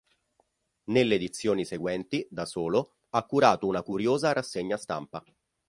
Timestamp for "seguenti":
1.63-2.25